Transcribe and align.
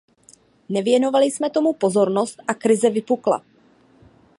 Nevěnovali 0.69 1.25
jsme 1.25 1.49
tomu 1.49 1.73
pozornost 1.73 2.39
a 2.47 2.53
krize 2.53 2.89
vypukla. 2.89 3.43